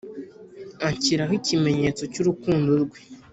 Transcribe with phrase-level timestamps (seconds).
[0.87, 2.99] anshyiraho ikimenyetso cy’urukundo rwe.